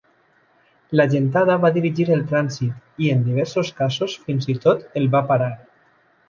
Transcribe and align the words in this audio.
La 0.99 1.03
gentada 1.11 1.57
va 1.65 1.69
dirigir 1.75 2.07
el 2.15 2.23
trànsit 2.31 2.71
i, 3.05 3.11
en 3.17 3.21
diversos 3.27 3.71
casos, 3.83 4.17
fins 4.27 4.49
i 4.55 4.57
tot 4.65 4.83
el 5.03 5.07
va 5.19 5.23
parar. 5.35 5.53